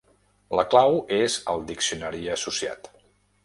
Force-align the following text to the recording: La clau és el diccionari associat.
La 0.59 0.63
clau 0.71 0.97
és 1.19 1.37
el 1.55 1.63
diccionari 1.73 2.27
associat. 2.41 2.95